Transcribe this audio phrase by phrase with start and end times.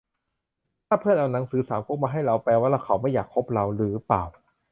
[0.87, 4.23] ถ้าเพื่อนเอาหนังสือสามก๊กมาให้เรา แปลว่าเขาไม่อยากคบเราหรือเปล่า